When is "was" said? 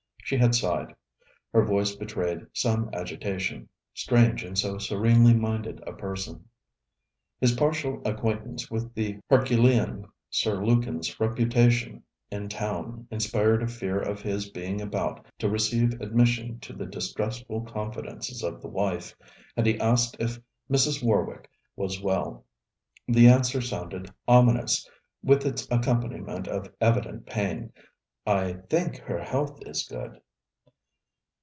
21.75-21.99